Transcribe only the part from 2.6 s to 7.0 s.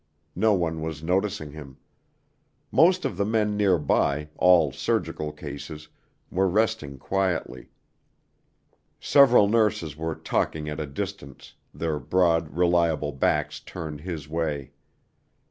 Most of the men near by, all surgical cases, were resting